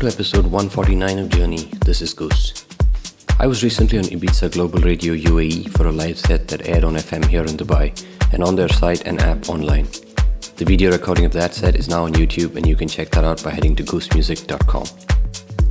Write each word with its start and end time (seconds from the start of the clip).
To 0.00 0.06
episode 0.06 0.46
149 0.46 1.18
of 1.18 1.28
Journey. 1.28 1.64
This 1.84 2.00
is 2.00 2.14
Goos. 2.14 2.64
I 3.38 3.46
was 3.46 3.62
recently 3.62 3.98
on 3.98 4.04
Ibiza 4.04 4.50
Global 4.50 4.80
Radio 4.80 5.14
UAE 5.14 5.76
for 5.76 5.88
a 5.88 5.92
live 5.92 6.18
set 6.18 6.48
that 6.48 6.66
aired 6.66 6.84
on 6.84 6.94
FM 6.94 7.26
here 7.26 7.42
in 7.42 7.58
Dubai 7.58 7.92
and 8.32 8.42
on 8.42 8.56
their 8.56 8.70
site 8.70 9.06
and 9.06 9.20
app 9.20 9.50
online. 9.50 9.86
The 10.56 10.64
video 10.64 10.90
recording 10.90 11.26
of 11.26 11.34
that 11.34 11.52
set 11.52 11.76
is 11.76 11.90
now 11.90 12.04
on 12.04 12.14
YouTube 12.14 12.56
and 12.56 12.66
you 12.66 12.76
can 12.76 12.88
check 12.88 13.10
that 13.10 13.24
out 13.24 13.44
by 13.44 13.50
heading 13.50 13.76
to 13.76 13.82
goosmusic.com. 13.82 14.86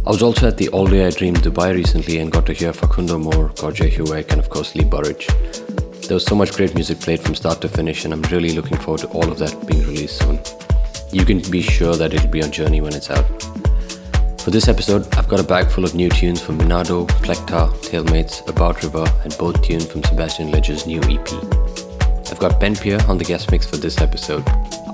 I 0.05 0.09
was 0.11 0.21
also 0.21 0.47
at 0.47 0.57
the 0.57 0.69
All 0.69 0.85
Day 0.85 1.07
I 1.07 1.09
Dreamed 1.09 1.38
Dubai 1.38 1.73
recently 1.73 2.19
and 2.19 2.31
got 2.31 2.45
to 2.45 2.53
hear 2.53 2.71
Facundo 2.71 3.17
Mohrr, 3.17 3.55
Gorje 3.55 3.89
Hewek, 3.89 4.31
and 4.31 4.39
of 4.39 4.52
course 4.52 4.75
Lee 4.75 4.86
Burridge. 4.86 5.25
There 6.05 6.14
was 6.14 6.25
so 6.25 6.36
much 6.36 6.55
great 6.55 6.75
music 6.75 6.99
played 6.99 7.21
from 7.21 7.33
start 7.33 7.61
to 7.61 7.67
finish, 7.67 8.05
and 8.05 8.14
I'm 8.14 8.21
really 8.33 8.53
looking 8.53 8.77
forward 8.77 9.02
to 9.02 9.08
all 9.08 9.31
of 9.31 9.39
that 9.39 9.66
being 9.66 9.81
released 9.88 10.19
soon. 10.19 10.39
You 11.11 11.25
can 11.25 11.41
be 11.49 11.64
sure 11.64 11.95
that 11.95 12.14
it'll 12.14 12.30
be 12.30 12.43
on 12.43 12.52
Journey 12.52 12.80
when 12.80 12.93
it's 12.93 13.09
out. 13.09 13.48
For 14.50 14.53
this 14.53 14.67
episode, 14.67 15.14
I've 15.14 15.28
got 15.28 15.39
a 15.39 15.44
bag 15.44 15.69
full 15.69 15.86
of 15.86 15.94
new 15.94 16.09
tunes 16.09 16.42
from 16.42 16.58
Minnado, 16.58 17.08
Plecta, 17.22 17.69
Talemates, 17.83 18.50
About 18.50 18.81
River, 18.81 19.05
and 19.23 19.38
both 19.38 19.61
tunes 19.61 19.86
from 19.86 20.03
Sebastien 20.03 20.50
Leger's 20.50 20.88
new 20.88 21.00
EP. 21.02 21.30
I've 22.31 22.39
got 22.39 22.59
Ben 22.59 22.75
Pierre 22.75 23.00
on 23.08 23.20
the 23.20 23.23
guest 23.23 23.52
mix 23.52 23.67
for 23.67 23.77
this 23.77 24.00
episode. 24.02 24.44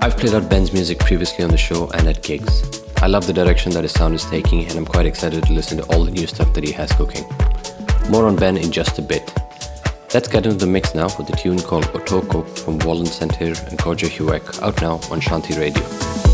I've 0.01 0.17
played 0.17 0.33
out 0.33 0.49
Ben's 0.49 0.73
music 0.73 0.99
previously 0.99 1.45
on 1.45 1.51
the 1.51 1.57
show 1.57 1.89
and 1.91 2.05
at 2.05 2.21
gigs. 2.21 2.83
I 2.97 3.07
love 3.07 3.27
the 3.27 3.31
direction 3.31 3.71
that 3.71 3.83
his 3.83 3.93
sound 3.93 4.13
is 4.15 4.25
taking, 4.25 4.65
and 4.65 4.77
I'm 4.77 4.85
quite 4.85 5.05
excited 5.05 5.41
to 5.45 5.53
listen 5.53 5.77
to 5.77 5.85
all 5.85 6.03
the 6.03 6.11
new 6.11 6.27
stuff 6.27 6.53
that 6.53 6.65
he 6.65 6.73
has 6.73 6.91
cooking. 6.91 7.23
More 8.09 8.27
on 8.27 8.35
Ben 8.35 8.57
in 8.57 8.73
just 8.73 8.99
a 8.99 9.01
bit. 9.01 9.33
Let's 10.13 10.27
get 10.27 10.45
into 10.45 10.57
the 10.57 10.67
mix 10.67 10.93
now 10.93 11.07
with 11.17 11.29
a 11.29 11.35
tune 11.37 11.61
called 11.61 11.85
Otoko 11.93 12.45
from 12.59 12.77
Volen 12.77 13.07
Sentir 13.07 13.57
and 13.69 13.79
Gorje 13.79 14.09
Hewek, 14.09 14.61
out 14.61 14.81
now 14.81 14.95
on 15.09 15.21
Shanti 15.21 15.57
Radio. 15.57 16.24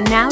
Are 0.00 0.10
now 0.10 0.30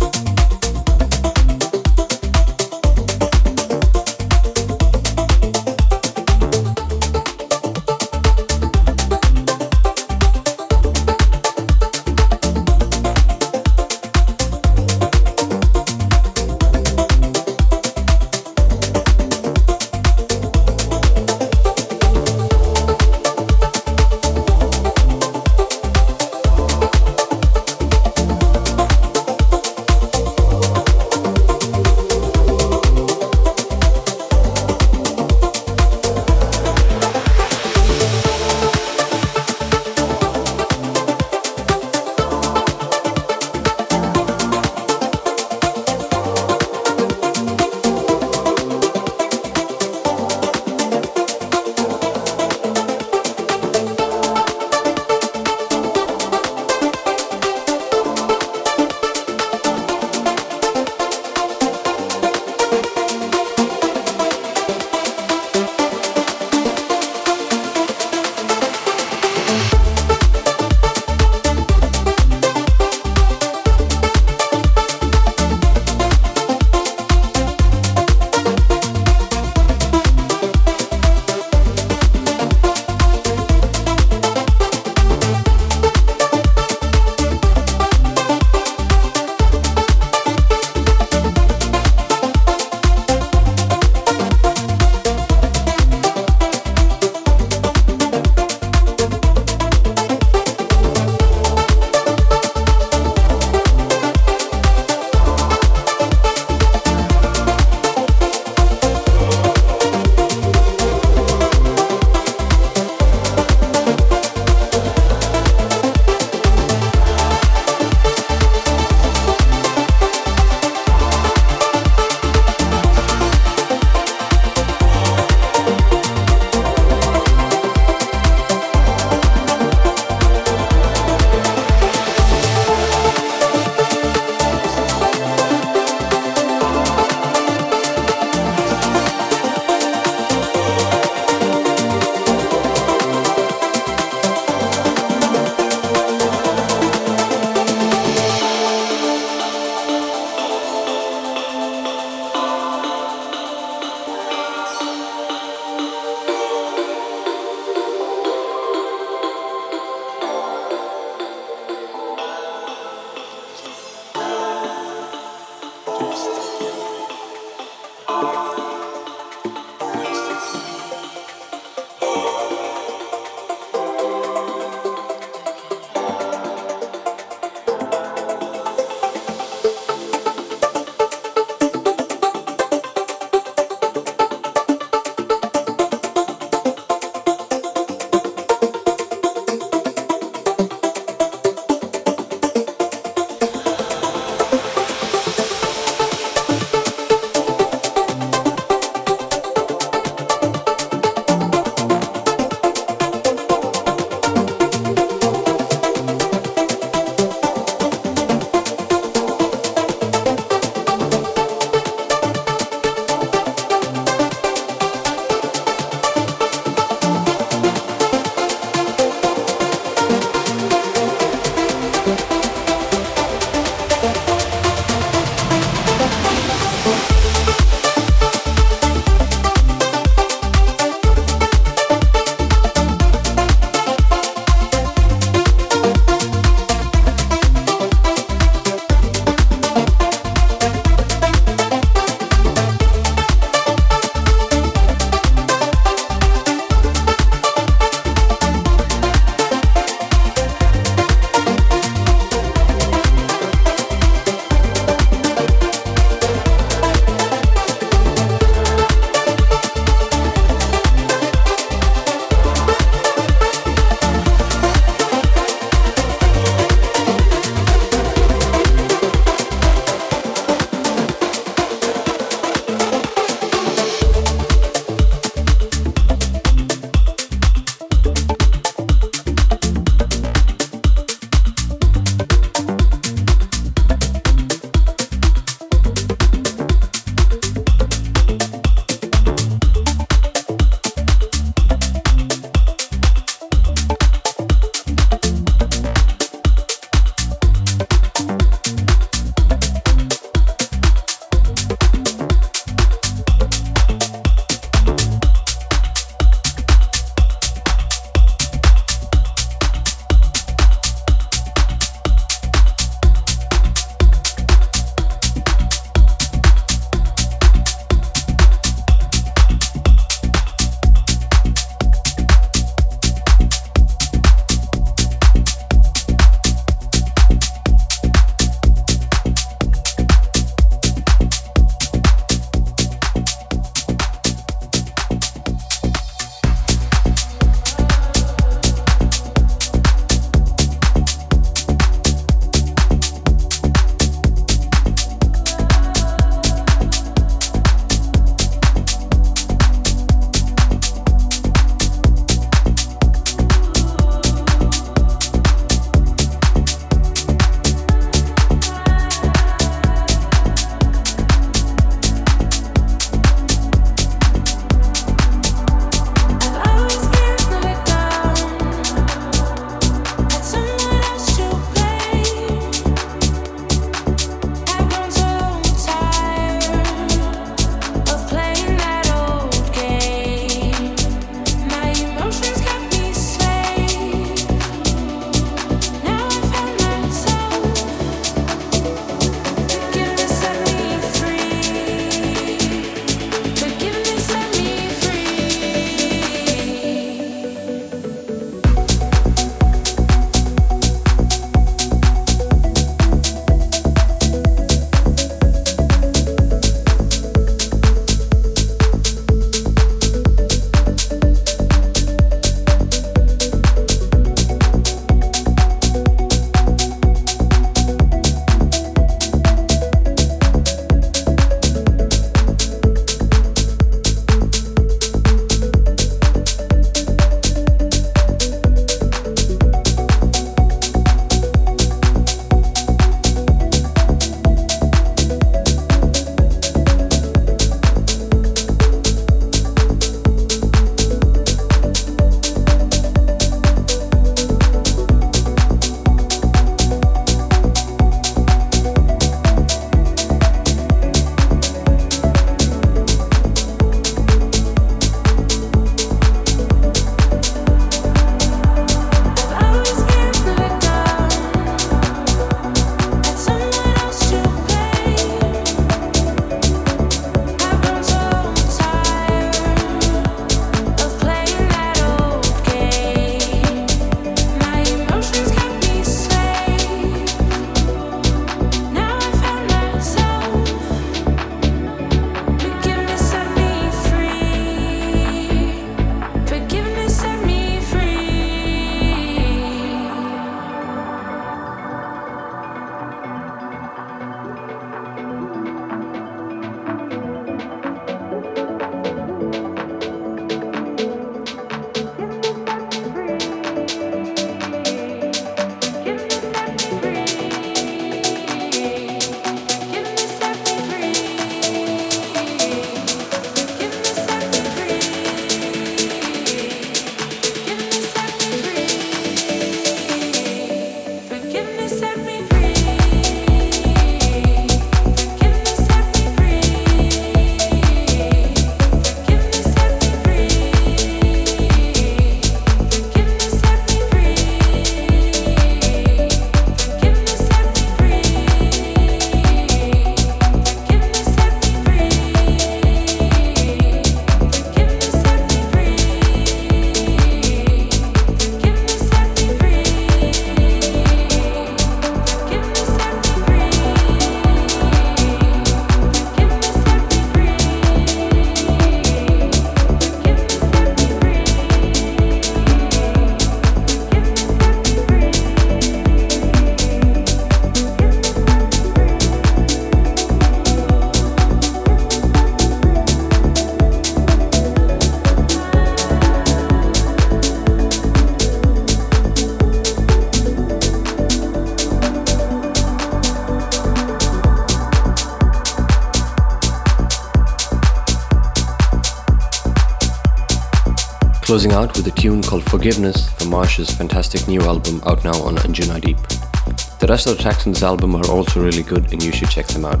closing 591.52 591.72
out 591.72 591.94
with 591.98 592.06
a 592.06 592.10
tune 592.12 592.42
called 592.42 592.64
Forgiveness 592.70 593.28
from 593.32 593.50
Marsh's 593.50 593.90
fantastic 593.90 594.48
new 594.48 594.62
album 594.62 595.02
out 595.04 595.22
now 595.22 595.34
on 595.42 595.56
Anjunadeep. 595.56 596.98
The 596.98 597.06
rest 597.06 597.26
of 597.26 597.36
the 597.36 597.42
tracks 597.42 597.66
on 597.66 597.74
this 597.74 597.82
album 597.82 598.14
are 598.14 598.26
also 598.30 598.64
really 598.64 598.82
good 598.82 599.12
and 599.12 599.22
you 599.22 599.32
should 599.32 599.50
check 599.50 599.66
them 599.66 599.84
out. 599.84 600.00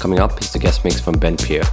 Coming 0.00 0.20
up 0.20 0.40
is 0.40 0.54
the 0.54 0.58
guest 0.58 0.82
mix 0.82 0.98
from 0.98 1.18
Ben 1.18 1.36
Pierre. 1.36 1.64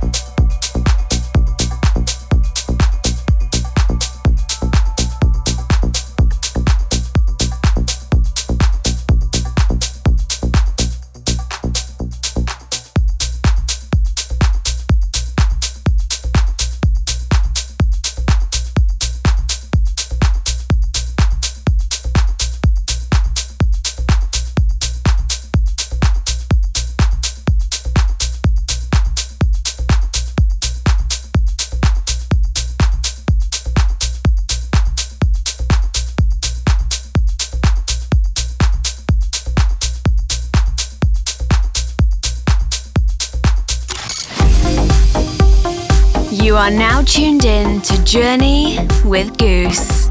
Journey 48.07 48.79
with 49.03 49.37
Goos. 49.37 50.07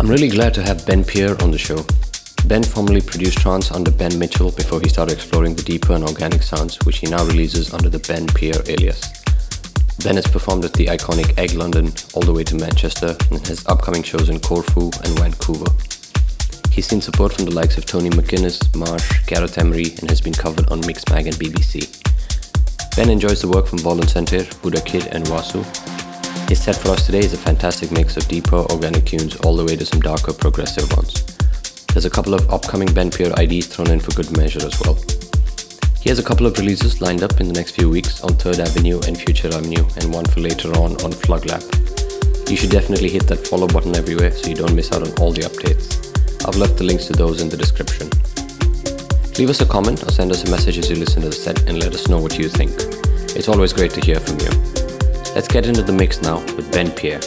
I'm 0.00 0.08
really 0.08 0.28
glad 0.28 0.52
to 0.54 0.62
have 0.64 0.84
Ben 0.84 1.04
Pierre 1.04 1.40
on 1.44 1.52
the 1.52 1.58
show. 1.58 1.86
Ben 2.48 2.64
formerly 2.64 3.00
produced 3.00 3.38
trance 3.38 3.70
under 3.70 3.92
Ben 3.92 4.18
Mitchell 4.18 4.50
before 4.50 4.80
he 4.80 4.88
started 4.88 5.14
exploring 5.14 5.54
the 5.54 5.62
deeper 5.62 5.92
and 5.92 6.02
organic 6.02 6.42
sounds, 6.42 6.84
which 6.84 6.98
he 6.98 7.06
now 7.06 7.24
releases 7.24 7.72
under 7.72 7.88
the 7.88 8.00
Ben 8.00 8.26
Pierre 8.26 8.62
alias. 8.66 9.00
Ben 10.02 10.16
has 10.16 10.26
performed 10.26 10.64
at 10.64 10.72
the 10.72 10.86
iconic 10.86 11.38
Egg 11.38 11.52
London 11.52 11.92
all 12.14 12.22
the 12.22 12.32
way 12.32 12.42
to 12.42 12.56
Manchester 12.56 13.16
and 13.30 13.46
has 13.46 13.64
upcoming 13.68 14.02
shows 14.02 14.28
in 14.28 14.40
Corfu 14.40 14.86
and 15.04 15.16
Vancouver. 15.20 15.70
He's 16.72 16.86
seen 16.86 17.02
support 17.02 17.34
from 17.34 17.44
the 17.44 17.54
likes 17.54 17.76
of 17.76 17.84
Tony 17.84 18.08
McGuinness, 18.08 18.74
Marsh, 18.74 19.26
Gareth 19.26 19.58
Emery, 19.58 19.92
and 20.00 20.08
has 20.08 20.22
been 20.22 20.32
covered 20.32 20.70
on 20.70 20.80
Mixmag 20.80 21.26
and 21.26 21.36
BBC. 21.36 21.84
Ben 22.96 23.10
enjoys 23.10 23.42
the 23.42 23.48
work 23.48 23.66
from 23.66 23.80
Volen 23.80 24.08
Sentir, 24.08 24.48
Buddha 24.62 24.80
Kid, 24.80 25.08
and 25.08 25.26
Wassu. 25.26 25.62
His 26.48 26.62
set 26.62 26.76
for 26.76 26.88
us 26.88 27.04
today 27.04 27.18
is 27.18 27.34
a 27.34 27.36
fantastic 27.36 27.92
mix 27.92 28.16
of 28.16 28.26
deeper 28.26 28.56
organic 28.56 29.04
tunes 29.04 29.36
all 29.44 29.54
the 29.54 29.64
way 29.66 29.76
to 29.76 29.84
some 29.84 30.00
darker 30.00 30.32
progressive 30.32 30.90
ones. 30.96 31.22
There's 31.88 32.06
a 32.06 32.10
couple 32.10 32.32
of 32.32 32.50
upcoming 32.50 32.92
Ben 32.94 33.10
Pierre 33.10 33.38
IDs 33.38 33.66
thrown 33.66 33.90
in 33.90 34.00
for 34.00 34.12
good 34.12 34.34
measure 34.34 34.64
as 34.64 34.80
well. 34.80 34.96
He 36.00 36.08
has 36.08 36.18
a 36.18 36.24
couple 36.24 36.46
of 36.46 36.56
releases 36.56 37.02
lined 37.02 37.22
up 37.22 37.38
in 37.38 37.48
the 37.48 37.54
next 37.54 37.72
few 37.72 37.90
weeks 37.90 38.22
on 38.22 38.30
3rd 38.30 38.60
Avenue 38.60 39.00
and 39.06 39.18
Future 39.18 39.48
Avenue, 39.48 39.86
and 39.96 40.12
one 40.12 40.24
for 40.24 40.40
later 40.40 40.68
on 40.72 40.92
on 41.04 41.12
Flug 41.12 41.44
Lab. 41.44 41.62
You 42.48 42.56
should 42.56 42.70
definitely 42.70 43.10
hit 43.10 43.26
that 43.26 43.46
follow 43.46 43.66
button 43.66 43.94
everywhere 43.94 44.32
so 44.32 44.48
you 44.48 44.56
don't 44.56 44.74
miss 44.74 44.90
out 44.90 45.06
on 45.06 45.12
all 45.20 45.32
the 45.32 45.42
updates. 45.42 46.11
I've 46.44 46.56
left 46.56 46.76
the 46.76 46.84
links 46.84 47.06
to 47.06 47.12
those 47.12 47.40
in 47.40 47.48
the 47.48 47.56
description. 47.56 48.10
Leave 49.38 49.48
us 49.48 49.60
a 49.60 49.66
comment 49.66 50.02
or 50.02 50.10
send 50.10 50.32
us 50.32 50.44
a 50.44 50.50
message 50.50 50.76
as 50.76 50.90
you 50.90 50.96
listen 50.96 51.22
to 51.22 51.28
the 51.28 51.34
set 51.34 51.68
and 51.68 51.78
let 51.78 51.94
us 51.94 52.08
know 52.08 52.20
what 52.20 52.36
you 52.36 52.48
think. 52.48 52.72
It's 53.36 53.48
always 53.48 53.72
great 53.72 53.92
to 53.92 54.00
hear 54.00 54.18
from 54.18 54.40
you. 54.40 54.50
Let's 55.34 55.48
get 55.48 55.66
into 55.66 55.82
the 55.82 55.92
mix 55.92 56.20
now 56.20 56.44
with 56.56 56.70
Ben 56.72 56.90
Pierre. 56.90 57.20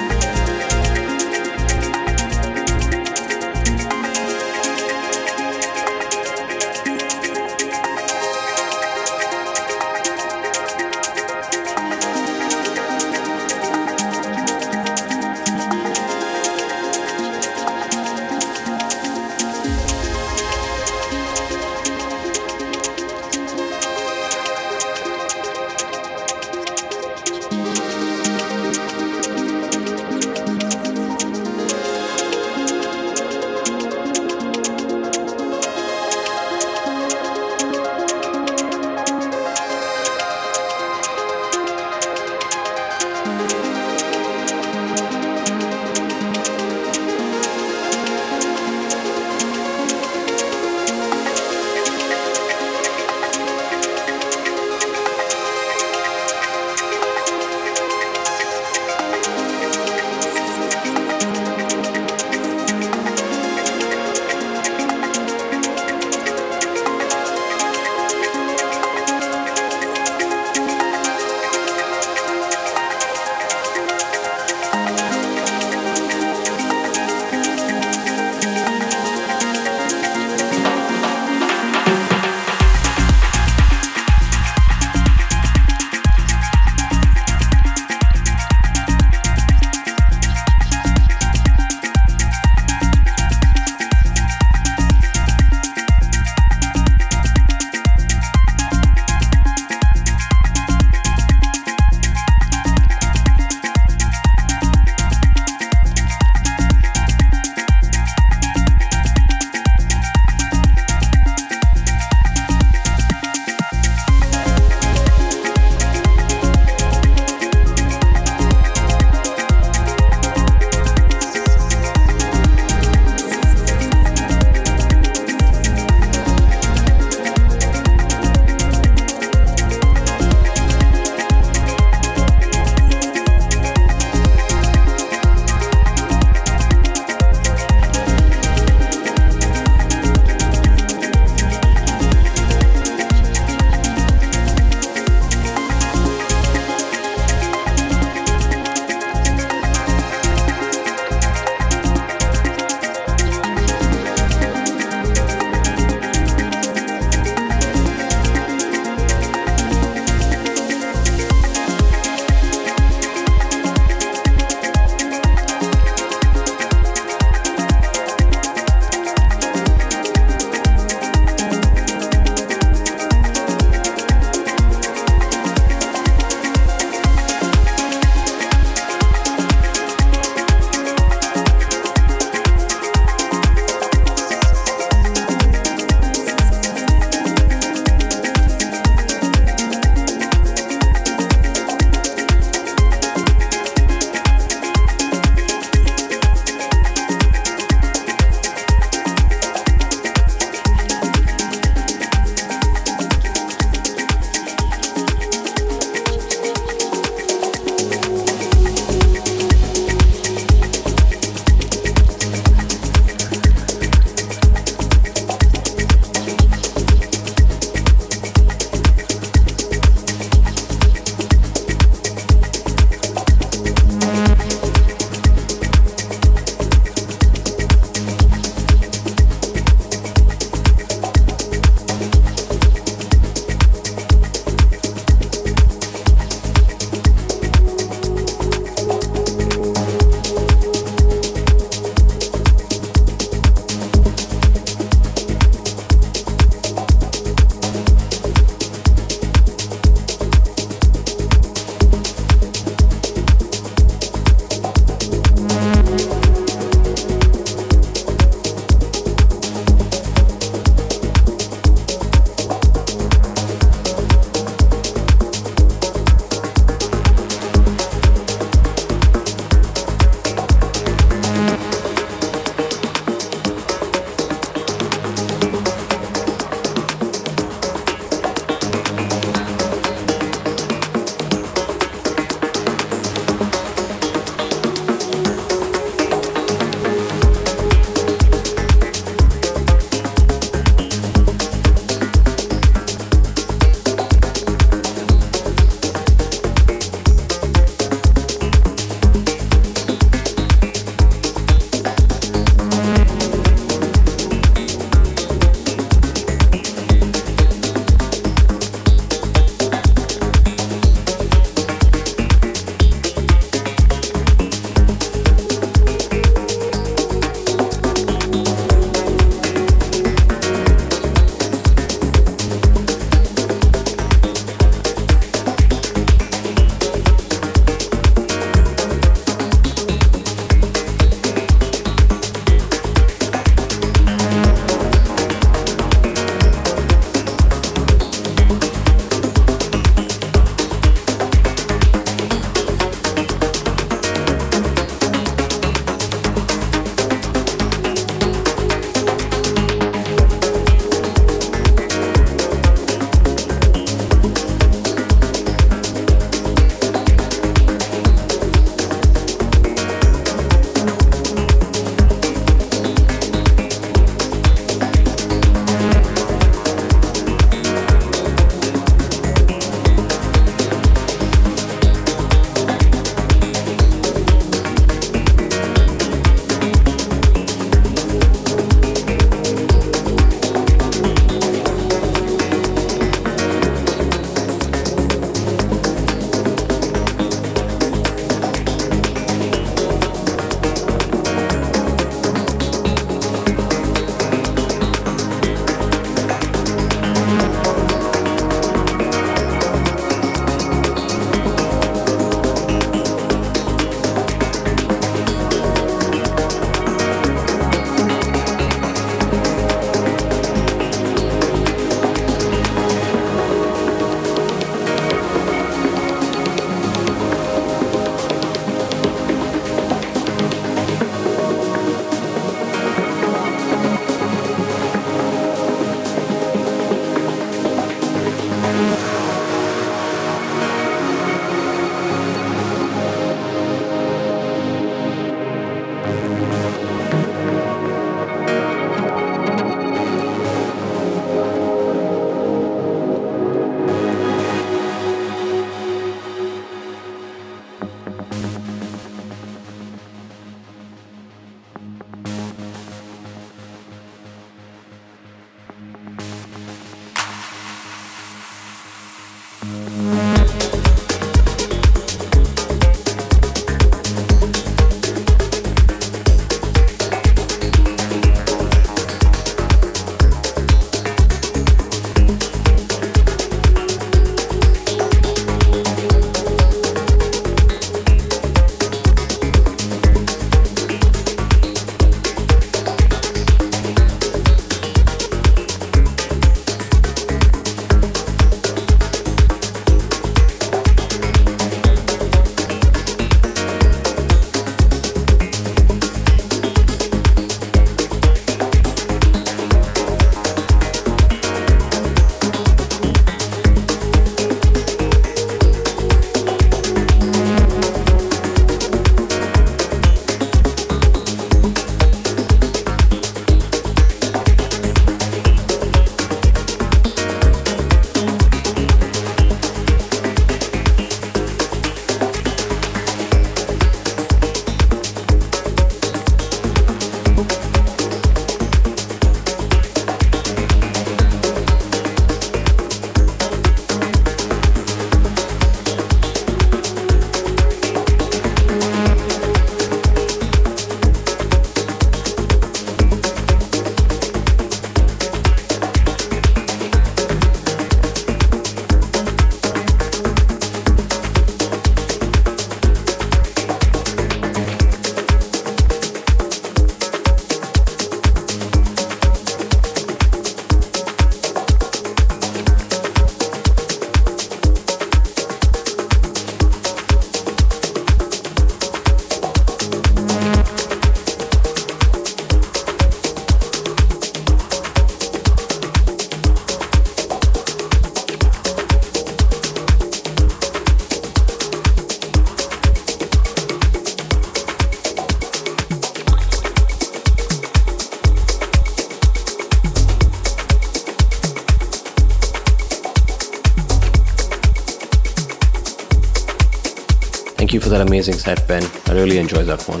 That 598.00 598.08
amazing 598.08 598.36
set, 598.36 598.66
Ben. 598.66 598.82
I 599.08 599.12
really 599.12 599.36
enjoy 599.36 599.62
that 599.64 599.86
one. 599.86 600.00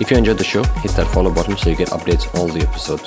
If 0.00 0.10
you 0.10 0.16
enjoyed 0.16 0.38
the 0.38 0.44
show, 0.44 0.62
hit 0.80 0.92
that 0.92 1.06
follow 1.08 1.30
button 1.30 1.58
so 1.58 1.68
you 1.68 1.76
get 1.76 1.88
updates 1.88 2.26
on 2.32 2.40
all 2.40 2.48
the 2.48 2.66
episodes. 2.66 3.06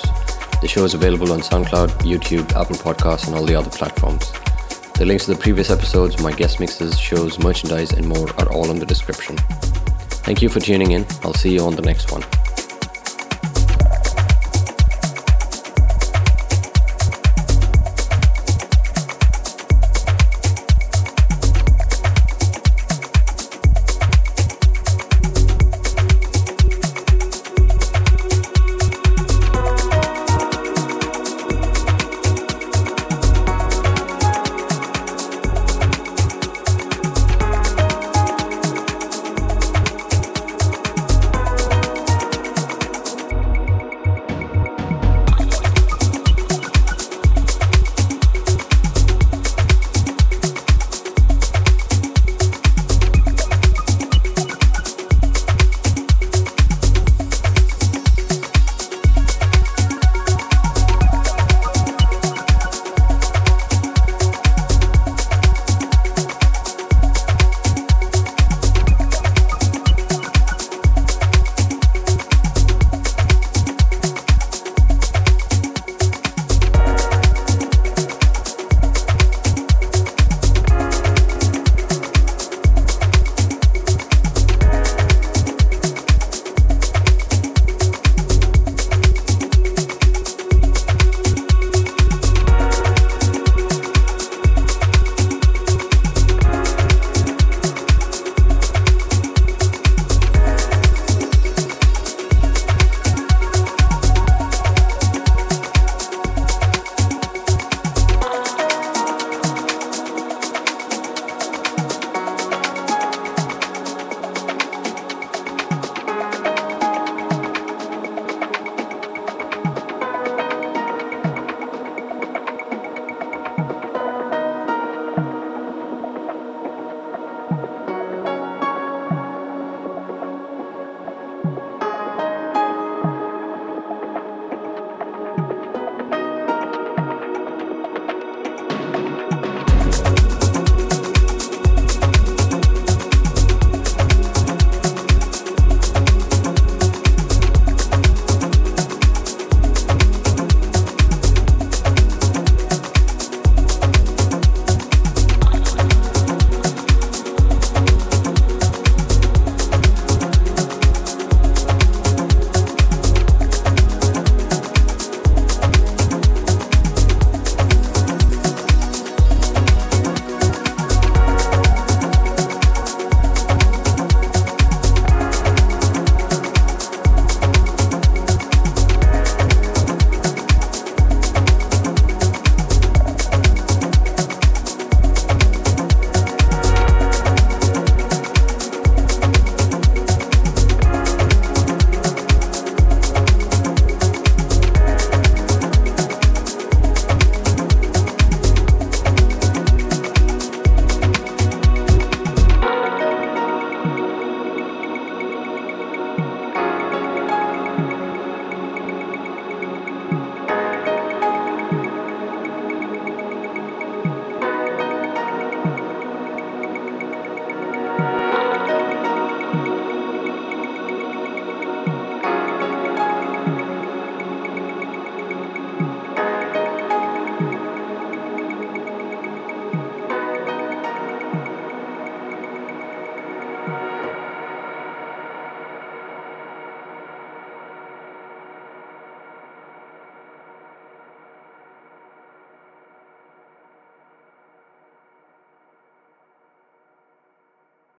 The 0.60 0.68
show 0.68 0.84
is 0.84 0.94
available 0.94 1.32
on 1.32 1.40
SoundCloud, 1.40 1.88
YouTube, 2.02 2.48
Apple 2.52 2.76
Podcasts, 2.76 3.26
and 3.26 3.34
all 3.34 3.44
the 3.44 3.56
other 3.56 3.68
platforms. 3.68 4.30
The 4.92 5.04
links 5.04 5.24
to 5.24 5.34
the 5.34 5.40
previous 5.40 5.72
episodes, 5.72 6.22
my 6.22 6.30
guest 6.30 6.60
mixes, 6.60 6.96
shows, 6.96 7.40
merchandise, 7.40 7.94
and 7.94 8.06
more 8.06 8.30
are 8.38 8.48
all 8.52 8.70
in 8.70 8.78
the 8.78 8.86
description. 8.86 9.38
Thank 10.22 10.40
you 10.40 10.50
for 10.50 10.60
tuning 10.60 10.92
in. 10.92 11.04
I'll 11.24 11.34
see 11.34 11.54
you 11.54 11.62
on 11.62 11.74
the 11.74 11.82
next 11.82 12.12
one. 12.12 12.22